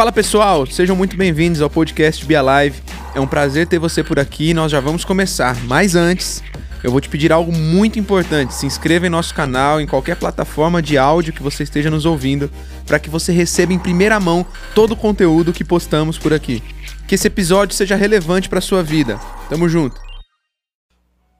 [0.00, 2.82] Fala pessoal, sejam muito bem-vindos ao podcast Be Alive.
[3.14, 5.54] É um prazer ter você por aqui e nós já vamos começar.
[5.64, 6.42] Mas antes,
[6.82, 8.54] eu vou te pedir algo muito importante.
[8.54, 12.50] Se inscreva em nosso canal, em qualquer plataforma de áudio que você esteja nos ouvindo,
[12.86, 16.62] para que você receba em primeira mão todo o conteúdo que postamos por aqui.
[17.06, 19.20] Que esse episódio seja relevante para sua vida.
[19.50, 20.00] Tamo junto.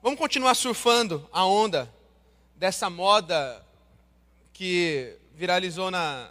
[0.03, 1.89] Vamos continuar surfando a onda
[2.55, 3.57] dessa moda
[4.53, 6.29] que viralizou na,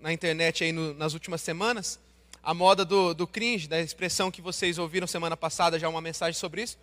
[0.00, 1.98] na internet aí no, nas últimas semanas,
[2.42, 6.38] a moda do, do cringe, da expressão que vocês ouviram semana passada, já uma mensagem
[6.38, 6.78] sobre isso.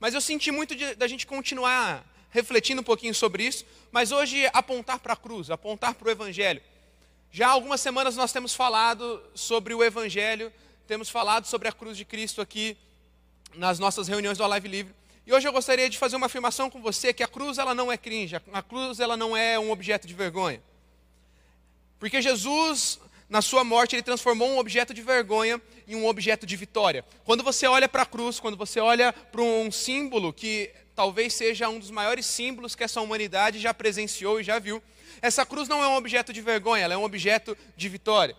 [0.00, 4.48] Mas eu senti muito de, da gente continuar refletindo um pouquinho sobre isso, mas hoje
[4.54, 6.62] apontar para a cruz, apontar para o Evangelho.
[7.30, 10.50] Já há algumas semanas nós temos falado sobre o Evangelho,
[10.86, 12.76] temos falado sobre a cruz de Cristo aqui
[13.54, 14.94] nas nossas reuniões do Live Livre.
[15.26, 17.92] E hoje eu gostaria de fazer uma afirmação com você que a cruz ela não
[17.92, 20.60] é cringe, a cruz ela não é um objeto de vergonha.
[22.02, 22.98] Porque Jesus,
[23.30, 27.04] na sua morte, ele transformou um objeto de vergonha em um objeto de vitória.
[27.24, 31.68] Quando você olha para a cruz, quando você olha para um símbolo que talvez seja
[31.68, 34.82] um dos maiores símbolos que essa humanidade já presenciou e já viu,
[35.22, 38.34] essa cruz não é um objeto de vergonha, ela é um objeto de vitória.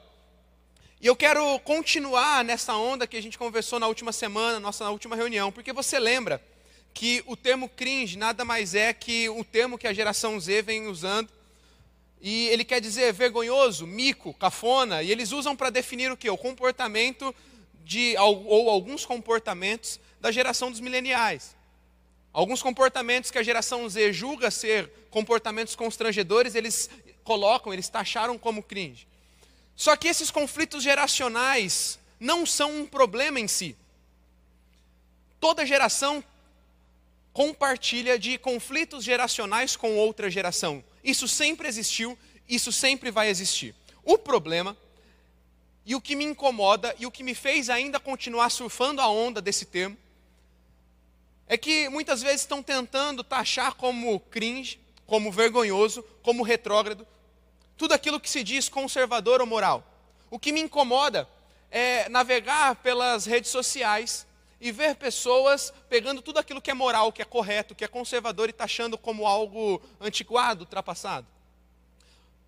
[1.00, 5.16] E eu quero continuar nessa onda que a gente conversou na última semana, nossa última
[5.16, 6.44] reunião, porque você lembra
[6.94, 10.88] que o termo cringe nada mais é que o termo que a geração Z vem
[10.88, 11.30] usando
[12.26, 16.30] e ele quer dizer vergonhoso, mico, cafona, e eles usam para definir o que?
[16.30, 17.36] O comportamento
[17.84, 21.54] de, ou alguns comportamentos da geração dos mileniais.
[22.32, 26.90] Alguns comportamentos que a geração Z julga ser comportamentos constrangedores, eles
[27.26, 29.06] colocam, eles taxaram como cringe.
[29.76, 33.76] Só que esses conflitos geracionais não são um problema em si.
[35.42, 36.24] Toda geração
[37.34, 40.82] compartilha de conflitos geracionais com outra geração.
[41.04, 43.76] Isso sempre existiu, isso sempre vai existir.
[44.04, 44.78] O problema,
[45.86, 49.42] e o que me incomoda, e o que me fez ainda continuar surfando a onda
[49.42, 49.98] desse termo,
[51.48, 57.06] é que muitas vezes estão tentando taxar como cringe, como vergonhoso, como retrógrado,
[57.78, 59.86] tudo aquilo que se diz conservador ou moral.
[60.32, 61.28] O que me incomoda
[61.70, 64.26] é navegar pelas redes sociais
[64.64, 68.48] e ver pessoas pegando tudo aquilo que é moral, que é correto, que é conservador
[68.48, 71.28] e taxando como algo antiquado, ultrapassado.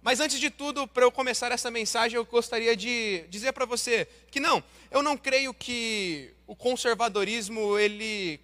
[0.02, 4.08] Mas antes de tudo, para eu começar essa mensagem, eu gostaria de dizer para você
[4.32, 8.40] que não, eu não creio que o conservadorismo ele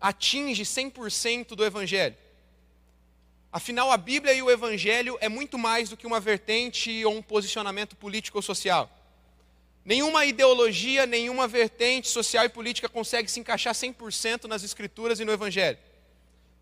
[0.00, 2.16] atinge 100% do evangelho.
[3.52, 7.22] Afinal, a Bíblia e o evangelho é muito mais do que uma vertente ou um
[7.22, 8.90] posicionamento político ou social.
[9.88, 15.32] Nenhuma ideologia, nenhuma vertente social e política consegue se encaixar 100% nas Escrituras e no
[15.32, 15.78] Evangelho.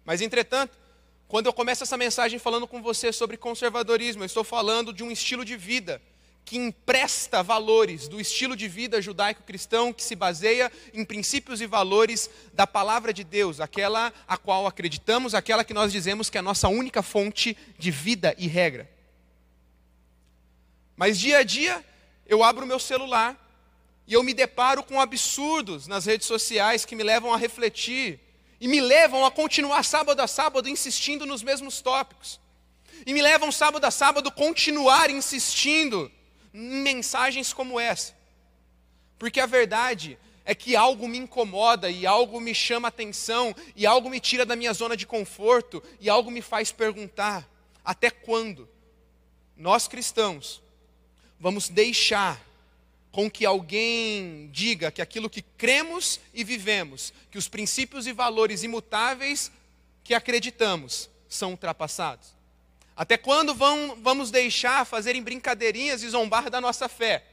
[0.04, 0.78] Mas, entretanto,
[1.26, 5.10] quando eu começo essa mensagem falando com você sobre conservadorismo, eu estou falando de um
[5.10, 6.00] estilo de vida
[6.44, 12.30] que empresta valores do estilo de vida judaico-cristão que se baseia em princípios e valores
[12.52, 16.44] da palavra de Deus, aquela a qual acreditamos, aquela que nós dizemos que é a
[16.44, 18.88] nossa única fonte de vida e regra.
[20.96, 21.84] Mas dia a dia,
[22.28, 23.36] eu abro o meu celular
[24.06, 28.20] e eu me deparo com absurdos nas redes sociais que me levam a refletir
[28.60, 32.40] e me levam a continuar sábado a sábado insistindo nos mesmos tópicos.
[33.04, 36.10] E me levam sábado a sábado continuar insistindo
[36.54, 38.14] em mensagens como essa.
[39.18, 44.08] Porque a verdade é que algo me incomoda e algo me chama atenção e algo
[44.08, 47.46] me tira da minha zona de conforto e algo me faz perguntar:
[47.84, 48.68] até quando
[49.56, 50.62] nós cristãos
[51.38, 52.40] vamos deixar
[53.12, 58.62] com que alguém diga que aquilo que cremos e vivemos, que os princípios e valores
[58.62, 59.50] imutáveis
[60.04, 62.34] que acreditamos são ultrapassados?
[62.94, 67.24] Até quando vão, vamos deixar fazerem brincadeirinhas e zombar da nossa fé,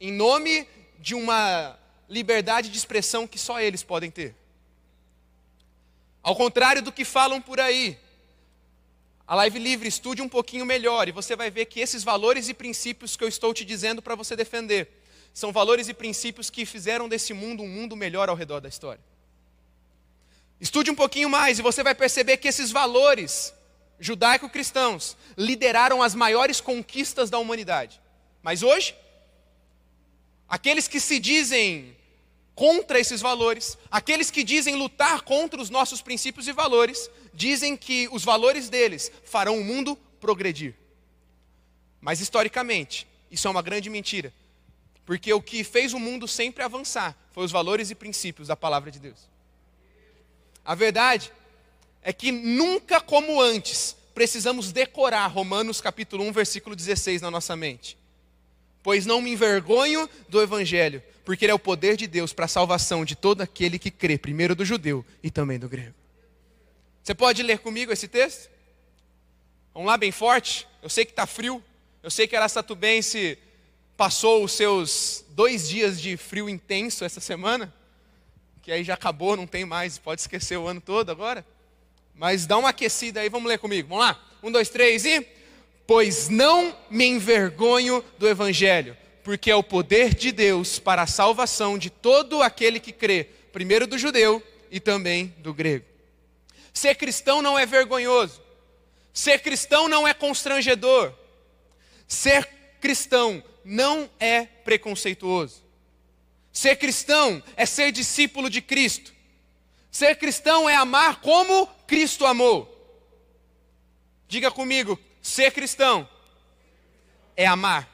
[0.00, 0.66] em nome
[0.98, 4.34] de uma liberdade de expressão que só eles podem ter?
[6.22, 7.98] Ao contrário do que falam por aí,
[9.30, 12.52] a Live Livre, estude um pouquinho melhor e você vai ver que esses valores e
[12.52, 14.88] princípios que eu estou te dizendo para você defender
[15.32, 19.00] são valores e princípios que fizeram desse mundo um mundo melhor ao redor da história.
[20.60, 23.54] Estude um pouquinho mais e você vai perceber que esses valores
[24.00, 28.00] judaico-cristãos lideraram as maiores conquistas da humanidade.
[28.42, 28.96] Mas hoje,
[30.48, 31.96] aqueles que se dizem
[32.52, 37.08] contra esses valores, aqueles que dizem lutar contra os nossos princípios e valores,
[37.40, 40.74] dizem que os valores deles farão o mundo progredir.
[41.98, 44.30] Mas historicamente, isso é uma grande mentira,
[45.06, 48.90] porque o que fez o mundo sempre avançar foi os valores e princípios da palavra
[48.90, 49.26] de Deus.
[50.62, 51.32] A verdade
[52.02, 57.96] é que nunca como antes precisamos decorar Romanos capítulo 1, versículo 16 na nossa mente.
[58.82, 62.48] pois não me envergonho do evangelho, porque ele é o poder de Deus para a
[62.48, 65.99] salvação de todo aquele que crê, primeiro do judeu e também do grego.
[67.02, 68.50] Você pode ler comigo esse texto?
[69.72, 70.66] Vamos lá, bem forte.
[70.82, 71.62] Eu sei que está frio.
[72.02, 73.38] Eu sei que Aracatubense
[73.96, 77.72] passou os seus dois dias de frio intenso essa semana,
[78.62, 81.44] que aí já acabou, não tem mais, pode esquecer o ano todo agora.
[82.14, 83.88] Mas dá uma aquecida aí, vamos ler comigo.
[83.88, 84.22] Vamos lá?
[84.42, 85.26] Um, dois, três e.
[85.86, 91.76] Pois não me envergonho do Evangelho, porque é o poder de Deus para a salvação
[91.76, 95.89] de todo aquele que crê, primeiro do judeu e também do grego.
[96.72, 98.42] Ser cristão não é vergonhoso.
[99.12, 101.12] Ser cristão não é constrangedor.
[102.06, 102.46] Ser
[102.80, 105.62] cristão não é preconceituoso.
[106.52, 109.12] Ser cristão é ser discípulo de Cristo.
[109.90, 112.76] Ser cristão é amar como Cristo amou.
[114.28, 116.08] Diga comigo, ser cristão
[117.36, 117.88] é amar.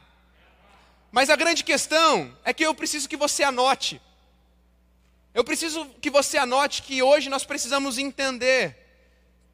[1.11, 4.01] Mas a grande questão é que eu preciso que você anote.
[5.37, 8.75] Eu preciso que você anote que hoje nós precisamos entender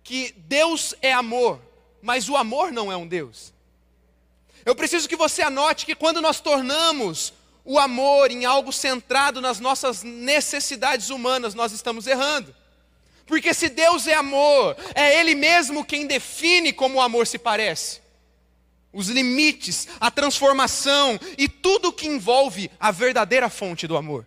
[0.05, 1.61] que Deus é amor,
[2.00, 3.52] mas o amor não é um Deus.
[4.64, 7.32] Eu preciso que você anote que quando nós tornamos
[7.64, 12.55] o amor em algo centrado nas nossas necessidades humanas, nós estamos errando.
[13.26, 18.00] Porque se Deus é amor, é Ele mesmo quem define como o amor se parece.
[18.93, 24.25] Os limites, a transformação e tudo que envolve a verdadeira fonte do amor.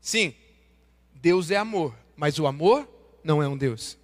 [0.00, 0.34] Sim,
[1.14, 2.88] Deus é amor, mas o amor
[3.22, 3.98] não é um Deus.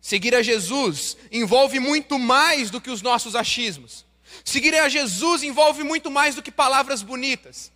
[0.00, 4.06] Seguir a Jesus envolve muito mais do que os nossos achismos.
[4.44, 7.70] Seguir a Jesus envolve muito mais do que palavras bonitas.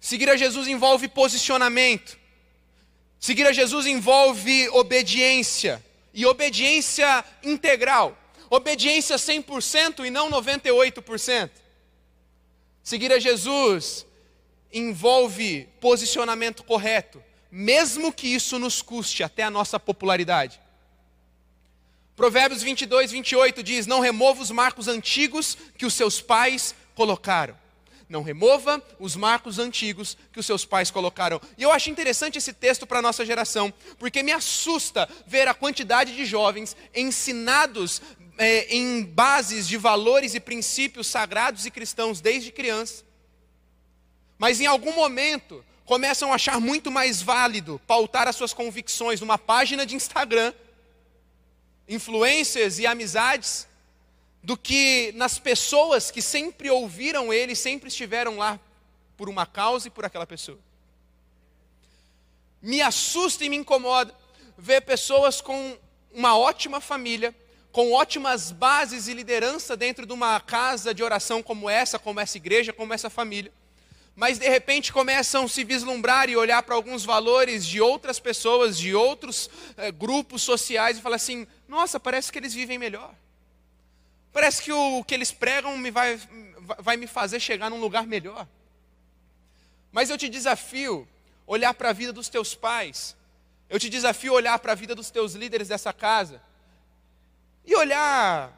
[0.00, 2.18] Seguir a Jesus envolve posicionamento.
[3.20, 5.84] Seguir a Jesus envolve obediência.
[6.12, 8.18] E obediência integral.
[8.50, 11.50] Obediência 100% e não 98%.
[12.82, 14.04] Seguir a Jesus
[14.74, 20.60] envolve posicionamento correto, mesmo que isso nos custe até a nossa popularidade.
[22.16, 27.56] Provérbios 22, 28 diz: Não remova os marcos antigos que os seus pais colocaram.
[28.08, 31.40] Não remova os marcos antigos que os seus pais colocaram.
[31.56, 35.54] E eu acho interessante esse texto para a nossa geração, porque me assusta ver a
[35.54, 38.02] quantidade de jovens ensinados
[38.36, 43.04] é, em bases de valores e princípios sagrados e cristãos desde criança,
[44.44, 49.38] mas em algum momento começam a achar muito mais válido pautar as suas convicções numa
[49.38, 50.52] página de Instagram
[51.88, 53.66] influências e amizades
[54.42, 58.60] do que nas pessoas que sempre ouviram ele, sempre estiveram lá
[59.16, 60.58] por uma causa e por aquela pessoa.
[62.60, 64.14] Me assusta e me incomoda
[64.58, 65.78] ver pessoas com
[66.12, 67.34] uma ótima família,
[67.72, 72.36] com ótimas bases e liderança dentro de uma casa de oração como essa, como essa
[72.36, 73.50] igreja, como essa família
[74.16, 78.78] mas de repente começam a se vislumbrar e olhar para alguns valores de outras pessoas,
[78.78, 83.12] de outros eh, grupos sociais e falar assim: nossa, parece que eles vivem melhor.
[84.32, 86.20] Parece que o, o que eles pregam me vai,
[86.78, 88.46] vai me fazer chegar num lugar melhor.
[89.90, 91.08] Mas eu te desafio
[91.46, 93.16] olhar para a vida dos teus pais,
[93.68, 96.40] eu te desafio olhar para a vida dos teus líderes dessa casa
[97.64, 98.52] e olhar,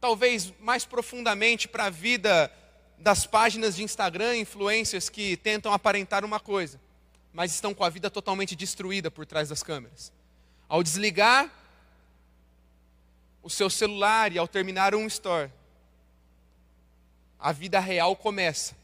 [0.00, 2.50] talvez mais profundamente, para a vida
[3.00, 6.78] das páginas de Instagram, influências que tentam aparentar uma coisa,
[7.32, 10.12] mas estão com a vida totalmente destruída por trás das câmeras.
[10.68, 11.50] Ao desligar
[13.42, 15.50] o seu celular e ao terminar um store,
[17.38, 18.76] a vida real começa.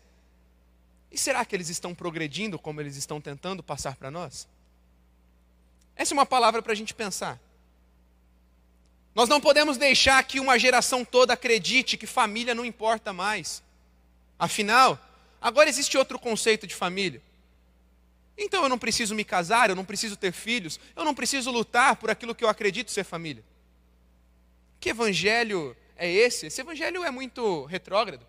[1.11, 4.49] E será que eles estão progredindo como eles estão tentando passar para nós?
[5.95, 7.39] Essa é uma palavra para a gente pensar.
[9.15, 13.63] Nós não podemos deixar que uma geração toda acredite que família não importa mais.
[14.38, 14.99] Afinal,
[15.40, 17.23] agora existe outro conceito de família.
[18.37, 21.97] Então eu não preciso me casar, eu não preciso ter filhos, eu não preciso lutar
[21.97, 23.43] por aquilo que eu acredito ser família.
[24.78, 26.47] Que evangelho é esse?
[26.47, 28.26] Esse evangelho é muito retrógrado.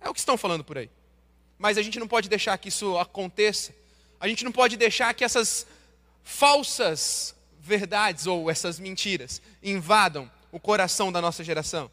[0.00, 0.90] É o que estão falando por aí.
[1.58, 3.74] Mas a gente não pode deixar que isso aconteça.
[4.18, 5.66] A gente não pode deixar que essas
[6.24, 11.90] falsas verdades ou essas mentiras invadam o coração da nossa geração.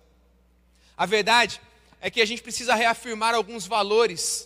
[0.95, 1.59] A verdade
[2.03, 4.45] é que a gente precisa reafirmar alguns valores.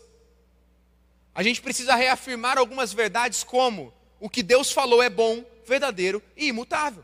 [1.34, 6.46] A gente precisa reafirmar algumas verdades, como o que Deus falou é bom, verdadeiro e
[6.50, 7.04] imutável.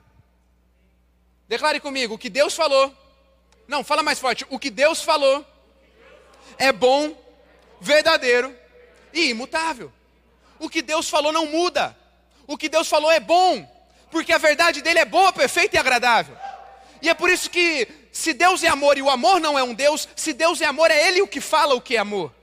[1.47, 2.95] Declare comigo: o que Deus falou.
[3.67, 4.45] Não, fala mais forte.
[4.47, 5.43] O que Deus falou
[6.59, 7.19] é bom,
[7.81, 8.55] verdadeiro
[9.11, 9.91] e imutável.
[10.59, 11.97] O que Deus falou não muda.
[12.45, 13.67] O que Deus falou é bom,
[14.11, 16.37] porque a verdade dele é boa, perfeita e agradável.
[17.03, 19.73] E é por isso que se Deus é amor e o amor não é um
[19.73, 22.33] Deus, se Deus é amor, é Ele o que fala o que é amor.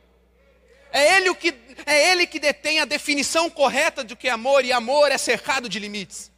[0.93, 1.55] É Ele, o que,
[1.87, 5.67] é ele que detém a definição correta do que é amor, e amor é cercado
[5.67, 6.31] de limites.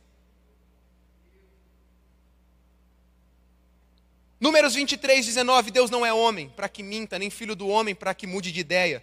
[4.38, 8.14] Números 23, 19: Deus não é homem para que minta, nem filho do homem para
[8.14, 9.02] que mude de ideia.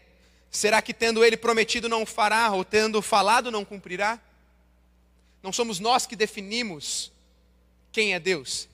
[0.49, 4.17] Será que tendo ele prometido não fará, ou tendo falado não cumprirá?
[5.43, 7.11] Não somos nós que definimos
[7.91, 8.68] quem é Deus.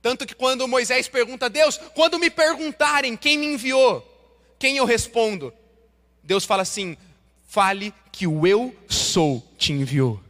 [0.00, 4.06] Tanto que quando Moisés pergunta a Deus, quando me perguntarem quem me enviou,
[4.58, 5.52] quem eu respondo?
[6.22, 6.96] Deus fala assim:
[7.46, 10.20] fale que o eu sou te enviou.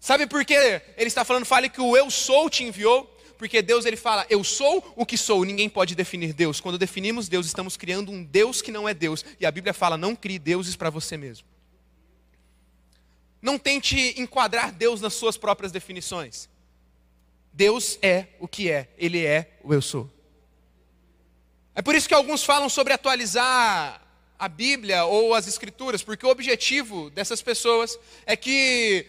[0.00, 3.14] Sabe por que ele está falando, fale que o eu sou te enviou?
[3.36, 6.60] Porque Deus ele fala, eu sou o que sou, ninguém pode definir Deus.
[6.60, 9.24] Quando definimos Deus, estamos criando um Deus que não é Deus.
[9.38, 11.46] E a Bíblia fala, não crie deuses para você mesmo.
[13.40, 16.48] Não tente enquadrar Deus nas suas próprias definições.
[17.58, 20.08] Deus é o que é, Ele é o eu sou.
[21.74, 24.00] É por isso que alguns falam sobre atualizar
[24.38, 29.06] a Bíblia ou as Escrituras, porque o objetivo dessas pessoas é que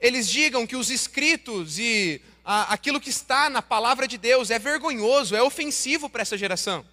[0.00, 4.58] eles digam que os escritos e a, aquilo que está na palavra de Deus é
[4.60, 6.86] vergonhoso, é ofensivo para essa geração.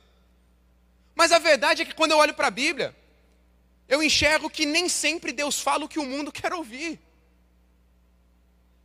[1.14, 2.96] Mas a verdade é que quando eu olho para a Bíblia,
[3.88, 7.00] eu enxergo que nem sempre Deus fala o que o mundo quer ouvir.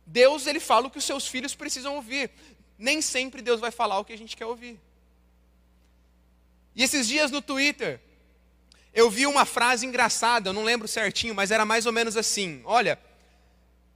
[0.05, 2.31] Deus, ele fala o que os seus filhos precisam ouvir.
[2.77, 4.79] Nem sempre Deus vai falar o que a gente quer ouvir.
[6.75, 7.99] E esses dias no Twitter,
[8.93, 12.61] eu vi uma frase engraçada, eu não lembro certinho, mas era mais ou menos assim:
[12.65, 12.97] Olha,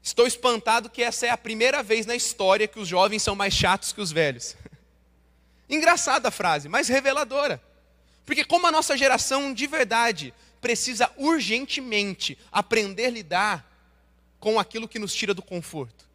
[0.05, 3.55] Estou espantado que essa é a primeira vez na história que os jovens são mais
[3.55, 4.55] chatos que os velhos.
[5.67, 7.59] Engraçada a frase, mas reveladora.
[8.24, 10.31] Porque, como a nossa geração de verdade
[10.62, 13.75] precisa urgentemente aprender a lidar
[14.45, 16.07] com aquilo que nos tira do conforto.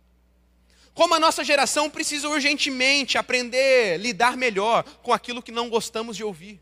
[0.94, 6.16] Como a nossa geração precisa urgentemente aprender a lidar melhor com aquilo que não gostamos
[6.16, 6.60] de ouvir.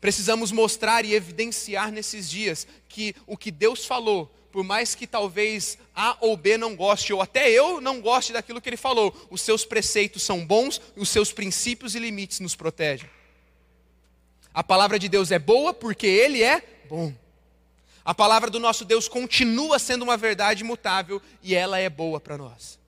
[0.00, 5.78] Precisamos mostrar e evidenciar nesses dias que o que Deus falou por mais que talvez
[5.94, 9.40] A ou B não goste, ou até eu não goste daquilo que ele falou, os
[9.40, 13.08] seus preceitos são bons, os seus princípios e limites nos protegem.
[14.52, 17.14] A palavra de Deus é boa porque ele é bom.
[18.04, 22.36] A palavra do nosso Deus continua sendo uma verdade imutável e ela é boa para
[22.36, 22.78] nós.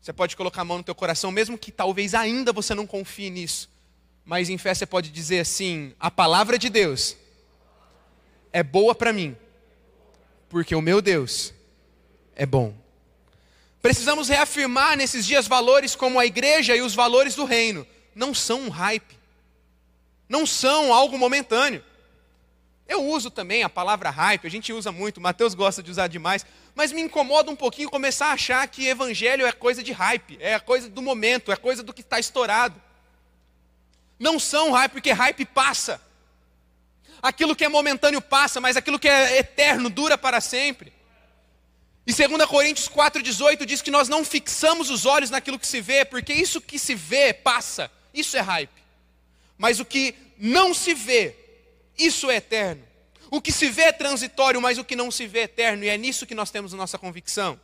[0.00, 3.30] Você pode colocar a mão no teu coração, mesmo que talvez ainda você não confie
[3.30, 3.70] nisso.
[4.24, 7.16] Mas em fé você pode dizer assim: a palavra de Deus
[8.52, 9.36] é boa para mim
[10.52, 11.54] porque o meu Deus
[12.36, 12.74] é bom.
[13.80, 17.86] Precisamos reafirmar nesses dias valores como a igreja e os valores do reino.
[18.14, 19.18] Não são um hype,
[20.28, 21.82] não são algo momentâneo.
[22.88, 26.44] Eu uso também a palavra hype, a gente usa muito, Mateus gosta de usar demais,
[26.74, 30.58] mas me incomoda um pouquinho começar a achar que evangelho é coisa de hype, é
[30.58, 32.80] coisa do momento, é coisa do que está estourado.
[34.18, 36.00] Não são hype, porque hype passa.
[37.22, 40.92] Aquilo que é momentâneo passa, mas aquilo que é eterno dura para sempre.
[42.06, 46.04] E 2 Coríntios 4,18 diz que nós não fixamos os olhos naquilo que se vê,
[46.04, 48.82] porque isso que se vê passa, isso é hype.
[49.56, 51.36] Mas o que não se vê,
[51.98, 52.82] isso é eterno.
[53.30, 55.88] O que se vê é transitório, mas o que não se vê é eterno, e
[55.88, 57.58] é nisso que nós temos a nossa convicção.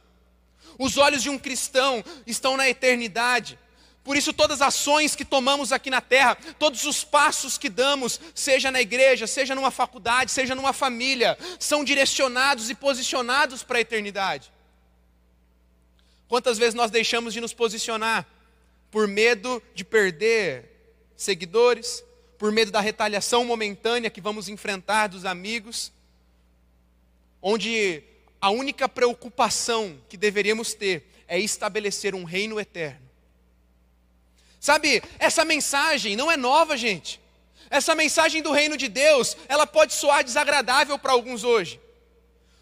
[0.78, 3.58] Os olhos de um cristão estão na eternidade.
[4.02, 8.18] Por isso, todas as ações que tomamos aqui na terra, todos os passos que damos,
[8.34, 13.80] seja na igreja, seja numa faculdade, seja numa família, são direcionados e posicionados para a
[13.82, 14.50] eternidade.
[16.28, 18.26] Quantas vezes nós deixamos de nos posicionar
[18.90, 20.70] por medo de perder
[21.16, 22.02] seguidores,
[22.38, 25.92] por medo da retaliação momentânea que vamos enfrentar dos amigos,
[27.42, 28.02] onde
[28.40, 33.08] a única preocupação que deveríamos ter é estabelecer um reino eterno
[34.60, 37.20] Sabe, essa mensagem não é nova, gente.
[37.70, 41.80] Essa mensagem do reino de Deus, ela pode soar desagradável para alguns hoje.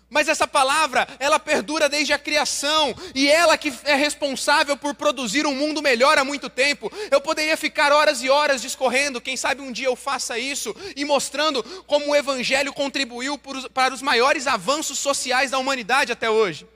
[0.08, 5.44] Mas essa palavra, ela perdura desde a criação, e ela que é responsável por produzir
[5.46, 6.92] um mundo melhor há muito tempo.
[7.10, 11.04] Eu poderia ficar horas e horas discorrendo, quem sabe um dia eu faça isso, e
[11.04, 13.36] mostrando como o Evangelho contribuiu
[13.75, 16.66] para os maiores avanços sociais da humanidade até hoje.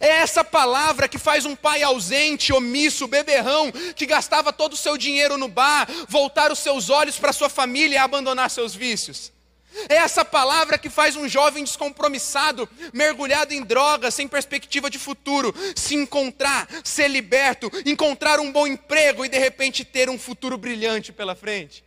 [0.00, 4.96] É essa palavra que faz um pai ausente, omisso, beberrão, que gastava todo o seu
[4.96, 9.32] dinheiro no bar, voltar os seus olhos para sua família e abandonar seus vícios.
[9.88, 15.54] É essa palavra que faz um jovem descompromissado, mergulhado em drogas, sem perspectiva de futuro,
[15.76, 21.12] se encontrar, ser liberto, encontrar um bom emprego e de repente ter um futuro brilhante
[21.12, 21.84] pela frente.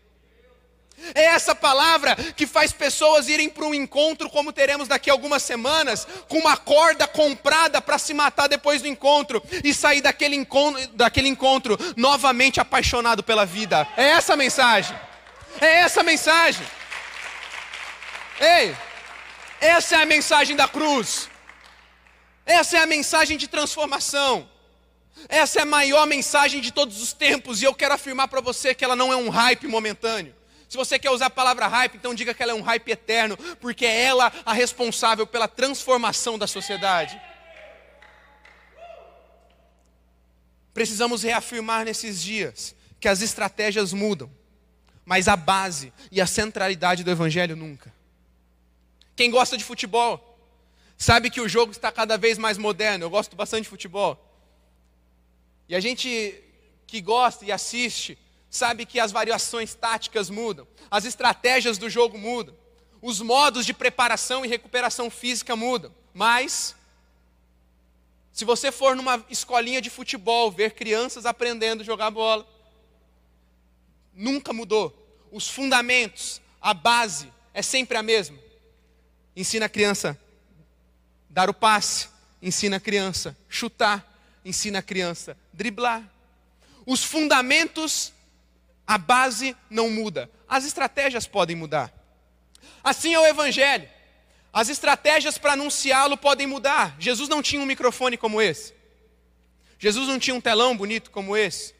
[1.13, 5.43] É essa palavra que faz pessoas irem para um encontro, como teremos daqui a algumas
[5.43, 10.87] semanas, com uma corda comprada para se matar depois do encontro e sair daquele encontro,
[10.89, 13.87] daquele encontro novamente apaixonado pela vida.
[13.97, 14.95] É essa a mensagem.
[15.59, 16.65] É essa a mensagem.
[18.43, 18.75] Ei,
[19.61, 21.29] essa é a mensagem da cruz.
[22.45, 24.49] Essa é a mensagem de transformação.
[25.29, 28.75] Essa é a maior mensagem de todos os tempos e eu quero afirmar para você
[28.75, 30.35] que ela não é um hype momentâneo.
[30.67, 33.37] Se você quer usar a palavra hype, então diga que ela é um hype eterno,
[33.61, 37.21] porque é ela a responsável pela transformação da sociedade.
[40.73, 44.29] Precisamos reafirmar nesses dias que as estratégias mudam,
[45.05, 47.93] mas a base e a centralidade do Evangelho nunca.
[49.15, 50.37] Quem gosta de futebol
[50.97, 53.05] sabe que o jogo está cada vez mais moderno.
[53.05, 54.17] Eu gosto bastante de futebol.
[55.67, 56.41] E a gente
[56.87, 58.17] que gosta e assiste
[58.49, 62.55] sabe que as variações táticas mudam, as estratégias do jogo mudam,
[63.01, 65.93] os modos de preparação e recuperação física mudam.
[66.13, 66.75] Mas,
[68.31, 72.47] se você for numa escolinha de futebol ver crianças aprendendo a jogar bola,
[74.13, 74.95] nunca mudou.
[75.31, 78.37] Os fundamentos, a base é sempre a mesma.
[79.35, 80.19] Ensina a criança
[81.29, 82.07] dar o passe,
[82.41, 84.05] ensina a criança chutar,
[84.45, 86.03] ensina a criança driblar.
[86.85, 88.13] Os fundamentos
[88.85, 91.91] a base não muda, as estratégias podem mudar.
[92.83, 93.89] Assim é o Evangelho.
[94.51, 96.95] As estratégias para anunciá-lo podem mudar.
[96.99, 98.73] Jesus não tinha um microfone como esse.
[99.79, 101.73] Jesus não tinha um telão bonito como esse.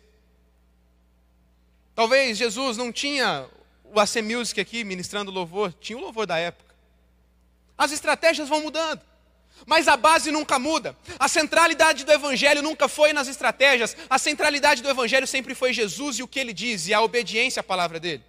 [1.94, 3.48] Talvez Jesus não tinha
[3.84, 6.63] o AC Music aqui ministrando louvor, tinha o louvor da época.
[7.78, 9.02] As estratégias vão mudando.
[9.66, 10.96] Mas a base nunca muda.
[11.18, 13.96] A centralidade do Evangelho nunca foi nas estratégias.
[14.10, 17.62] A centralidade do Evangelho sempre foi Jesus e o que ele diz, e a obediência
[17.62, 18.24] à palavra dele.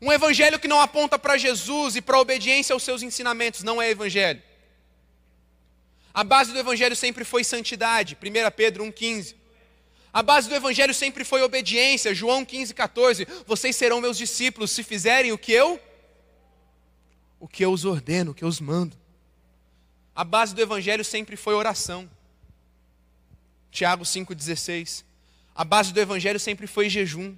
[0.00, 3.80] Um Evangelho que não aponta para Jesus e para a obediência aos seus ensinamentos não
[3.80, 4.42] é Evangelho.
[6.12, 9.36] A base do Evangelho sempre foi santidade, 1 Pedro 1,15.
[10.12, 13.28] A base do Evangelho sempre foi obediência, João 15,14.
[13.46, 15.80] Vocês serão meus discípulos se fizerem o que eu?
[17.40, 18.96] O que eu os ordeno, o que eu os mando.
[20.14, 22.10] A base do evangelho sempre foi oração.
[23.70, 25.04] Tiago 5,16.
[25.54, 27.36] A base do evangelho sempre foi jejum.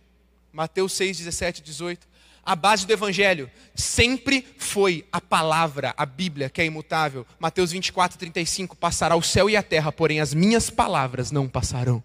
[0.52, 2.08] Mateus 6, 17 18.
[2.42, 7.26] A base do evangelho sempre foi a palavra, a Bíblia, que é imutável.
[7.38, 8.76] Mateus 24, 35.
[8.76, 12.02] Passará o céu e a terra, porém as minhas palavras não passarão.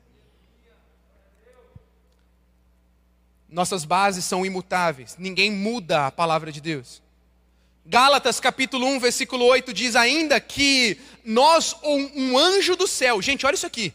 [3.48, 5.16] Nossas bases são imutáveis.
[5.18, 7.02] Ninguém muda a palavra de Deus.
[7.86, 13.46] Gálatas capítulo 1, versículo 8 diz ainda que nós ou um anjo do céu, gente,
[13.46, 13.94] olha isso aqui.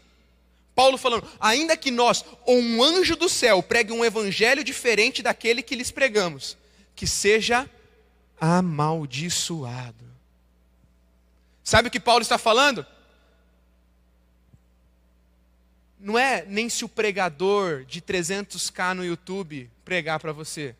[0.73, 5.61] Paulo falando, ainda que nós ou um anjo do céu pregue um evangelho diferente daquele
[5.61, 6.57] que lhes pregamos,
[6.95, 7.69] que seja
[8.39, 10.05] amaldiçoado.
[11.61, 12.85] Sabe o que Paulo está falando?
[15.99, 20.75] Não é nem se o pregador de 300k no YouTube pregar para você.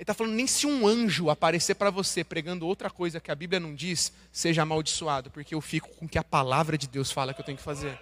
[0.00, 3.34] Ele está falando, nem se um anjo aparecer para você pregando outra coisa que a
[3.34, 7.12] Bíblia não diz, seja amaldiçoado, porque eu fico com o que a palavra de Deus
[7.12, 8.00] fala que eu tenho que fazer.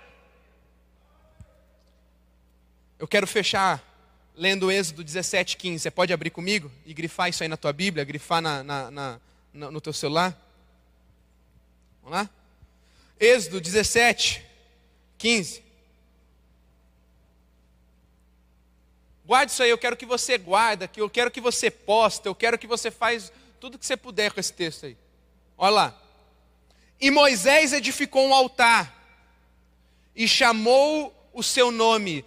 [3.00, 3.82] Eu quero fechar
[4.36, 5.82] lendo Êxodo 17, 15.
[5.82, 9.20] Você pode abrir comigo e grifar isso aí na tua Bíblia, grifar na, na, na,
[9.52, 10.40] no teu celular?
[12.00, 12.30] Vamos lá?
[13.18, 14.40] Êxodo 17,
[15.18, 15.64] 15.
[19.28, 22.34] Guarde isso aí, eu quero que você guarda, que eu quero que você posta, eu
[22.34, 24.96] quero que você faz tudo que você puder com esse texto aí.
[25.58, 26.02] Olha lá.
[26.98, 28.90] E Moisés edificou um altar
[30.16, 32.24] e chamou o seu nome.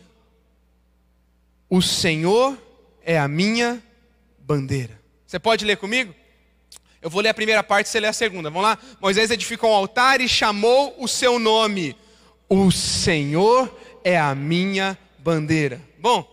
[1.68, 2.56] O Senhor
[3.02, 3.82] é a minha
[4.38, 5.02] bandeira.
[5.26, 6.14] Você pode ler comigo?
[7.02, 8.52] Eu vou ler a primeira parte, você lê a segunda.
[8.52, 8.78] Vamos lá?
[9.02, 11.96] Moisés edificou um altar e chamou o seu nome.
[12.48, 15.82] O Senhor é a minha bandeira.
[15.98, 16.31] Bom,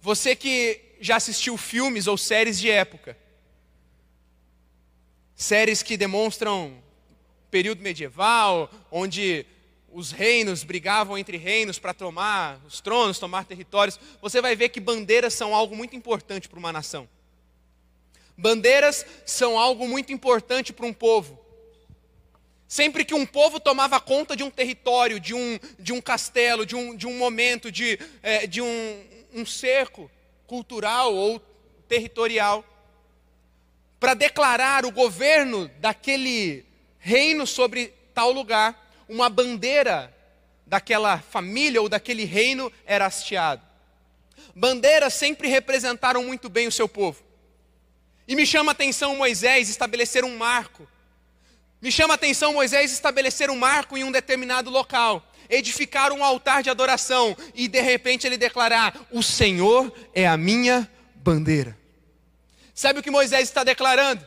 [0.00, 3.16] você que já assistiu filmes ou séries de época,
[5.34, 6.82] séries que demonstram
[7.50, 9.46] período medieval, onde
[9.92, 14.78] os reinos brigavam entre reinos para tomar os tronos, tomar territórios, você vai ver que
[14.78, 17.08] bandeiras são algo muito importante para uma nação.
[18.36, 21.38] Bandeiras são algo muito importante para um povo.
[22.68, 26.76] Sempre que um povo tomava conta de um território, de um, de um castelo, de
[26.76, 30.10] um, de um momento, de, é, de um, um cerco
[30.46, 31.40] cultural ou
[31.88, 32.64] territorial
[33.98, 36.64] para declarar o governo daquele
[36.98, 40.14] reino sobre tal lugar, uma bandeira
[40.66, 43.62] daquela família ou daquele reino era hasteado.
[44.54, 47.22] Bandeiras sempre representaram muito bem o seu povo.
[48.26, 50.88] E me chama a atenção Moisés estabelecer um marco.
[51.82, 56.62] Me chama a atenção Moisés estabelecer um marco em um determinado local, edificar um altar
[56.62, 61.76] de adoração e de repente ele declarar: O Senhor é a minha bandeira.
[62.72, 64.24] Sabe o que Moisés está declarando?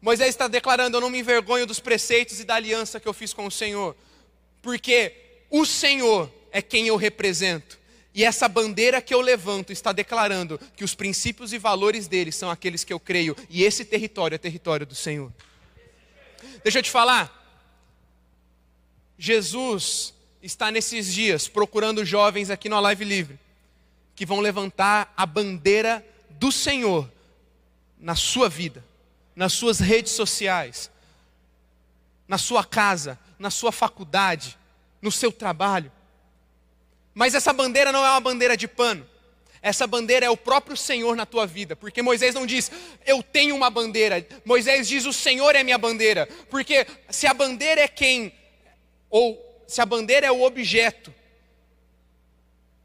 [0.00, 3.32] Moisés está declarando: Eu não me envergonho dos preceitos e da aliança que eu fiz
[3.32, 3.94] com o Senhor,
[4.62, 5.14] porque
[5.50, 7.78] o Senhor é quem eu represento.
[8.12, 12.50] E essa bandeira que eu levanto está declarando que os princípios e valores dele são
[12.50, 15.32] aqueles que eu creio, e esse território é território do Senhor.
[16.64, 17.36] Deixa eu te falar.
[19.16, 23.38] Jesus está nesses dias procurando jovens aqui no Live Livre
[24.14, 27.10] que vão levantar a bandeira do Senhor
[27.98, 28.84] na sua vida,
[29.34, 30.90] nas suas redes sociais,
[32.28, 34.58] na sua casa, na sua faculdade,
[35.00, 35.90] no seu trabalho.
[37.14, 39.06] Mas essa bandeira não é uma bandeira de pano.
[39.62, 42.70] Essa bandeira é o próprio Senhor na tua vida, porque Moisés não diz,
[43.06, 44.26] eu tenho uma bandeira.
[44.44, 46.26] Moisés diz, o Senhor é minha bandeira.
[46.48, 48.32] Porque se a bandeira é quem,
[49.10, 51.14] ou se a bandeira é o objeto,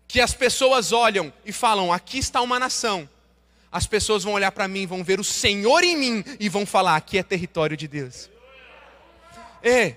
[0.08, 3.10] que as pessoas olham e falam, aqui está uma nação,
[3.72, 6.96] as pessoas vão olhar para mim, vão ver o Senhor em mim e vão falar,
[6.96, 8.30] aqui é território de Deus.
[9.64, 9.96] É,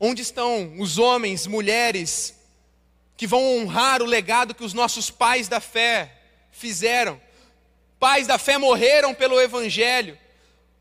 [0.00, 2.34] onde estão os homens, mulheres,
[3.16, 6.18] que vão honrar o legado que os nossos pais da fé
[6.50, 7.20] fizeram.
[8.00, 10.18] Pais da fé morreram pelo Evangelho.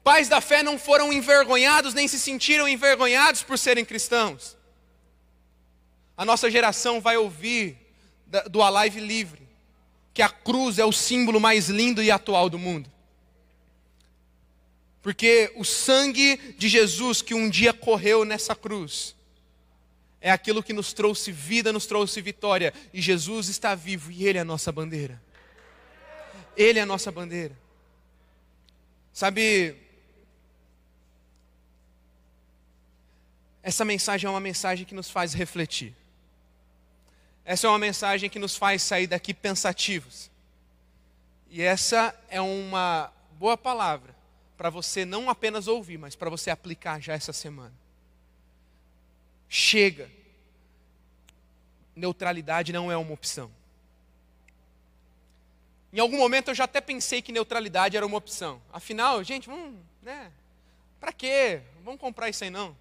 [0.04, 4.58] Pais da fé não foram envergonhados, nem se sentiram envergonhados por serem cristãos.
[6.20, 7.78] A nossa geração vai ouvir
[8.52, 9.48] do Alive Livre
[10.14, 12.92] que a cruz é o símbolo mais lindo e atual do mundo.
[15.02, 19.16] Porque o sangue de Jesus que um dia correu nessa cruz
[20.20, 22.74] é aquilo que nos trouxe vida, nos trouxe vitória.
[22.94, 25.24] E Jesus está vivo e Ele é a nossa bandeira.
[26.58, 27.58] Ele é a nossa bandeira.
[29.14, 29.74] Sabe,
[33.64, 35.96] essa mensagem é uma mensagem que nos faz refletir.
[37.50, 40.30] Essa é uma mensagem que nos faz sair daqui pensativos.
[41.50, 44.16] E essa é uma boa palavra
[44.56, 47.74] para você não apenas ouvir, mas para você aplicar já essa semana.
[49.50, 50.12] Chega.
[51.96, 53.50] Neutralidade não é uma opção.
[55.92, 58.62] Em algum momento eu já até pensei que neutralidade era uma opção.
[58.72, 60.32] Afinal, gente, vamos, né?
[61.00, 61.62] Para quê?
[61.84, 62.78] Vamos comprar isso aí não.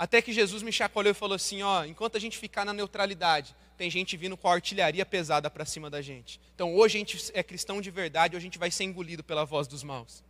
[0.00, 3.54] Até que Jesus me chacoalhou e falou assim: ó, enquanto a gente ficar na neutralidade,
[3.76, 6.40] tem gente vindo com a artilharia pesada para cima da gente.
[6.54, 9.44] Então hoje a gente é cristão de verdade, hoje a gente vai ser engolido pela
[9.44, 10.24] voz dos maus.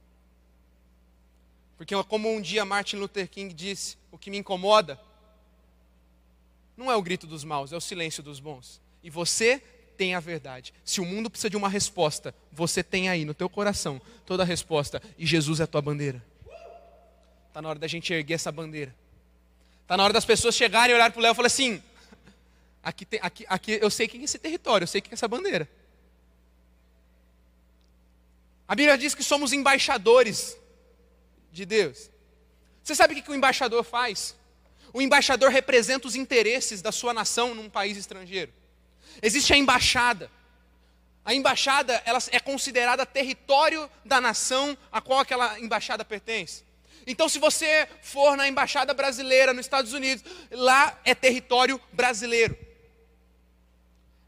[1.76, 5.00] Porque, como um dia Martin Luther King disse, o que me incomoda
[6.76, 8.80] não é o grito dos maus, é o silêncio dos bons.
[9.04, 9.62] E você
[9.96, 10.74] tem a verdade.
[10.84, 14.46] Se o mundo precisa de uma resposta, você tem aí no teu coração toda a
[14.46, 16.20] resposta e Jesus é a tua bandeira.
[17.46, 18.92] Está na hora da gente erguer essa bandeira.
[19.90, 21.82] Está na hora das pessoas chegarem e olhar para o Léo e falar assim:
[22.80, 25.26] aqui, tem, aqui, aqui eu sei que é esse território, eu sei que é essa
[25.26, 25.68] bandeira.
[28.68, 30.56] A Bíblia diz que somos embaixadores
[31.50, 32.08] de Deus.
[32.84, 34.36] Você sabe o que o embaixador faz?
[34.92, 38.52] O embaixador representa os interesses da sua nação num país estrangeiro.
[39.20, 40.30] Existe a embaixada.
[41.24, 46.62] A embaixada ela é considerada território da nação a qual aquela embaixada pertence.
[47.10, 52.56] Então, se você for na embaixada brasileira nos Estados Unidos, lá é território brasileiro.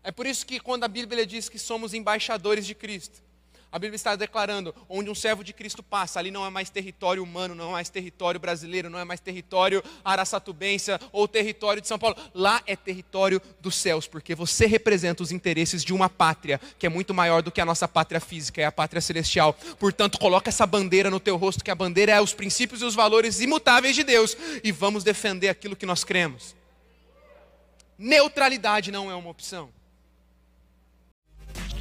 [0.03, 3.23] É por isso que quando a Bíblia diz que somos embaixadores de Cristo,
[3.73, 7.23] a Bíblia está declarando: onde um servo de Cristo passa, ali não é mais território
[7.23, 11.99] humano, não é mais território brasileiro, não é mais território araçatubense ou território de São
[11.99, 12.15] Paulo.
[12.35, 16.91] Lá é território dos céus, porque você representa os interesses de uma pátria que é
[16.91, 19.55] muito maior do que a nossa pátria física, é a pátria celestial.
[19.79, 22.95] Portanto, coloca essa bandeira no teu rosto, que a bandeira é os princípios e os
[22.95, 26.55] valores imutáveis de Deus, e vamos defender aquilo que nós cremos.
[27.99, 29.71] Neutralidade não é uma opção.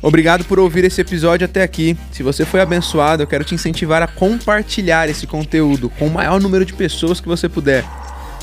[0.02, 1.96] Obrigado por ouvir esse episódio até aqui.
[2.12, 6.42] Se você foi abençoado, eu quero te incentivar a compartilhar esse conteúdo com o maior
[6.42, 7.86] número de pessoas que você puder.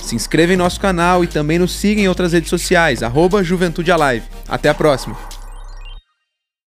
[0.01, 3.91] Se inscreva em nosso canal e também nos siga em outras redes sociais, arroba Juventude
[3.91, 4.25] Alive.
[4.49, 5.38] Até a próxima!